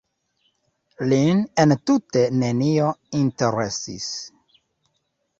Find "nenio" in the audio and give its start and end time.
2.43-2.87